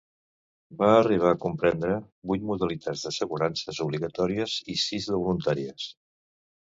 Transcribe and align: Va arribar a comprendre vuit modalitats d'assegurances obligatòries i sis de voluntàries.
Va 0.77 0.87
arribar 1.01 1.33
a 1.33 1.37
comprendre 1.43 1.97
vuit 2.31 2.47
modalitats 2.53 3.03
d'assegurances 3.09 3.83
obligatòries 3.89 4.57
i 4.77 4.79
sis 4.85 5.11
de 5.13 5.21
voluntàries. 5.27 5.87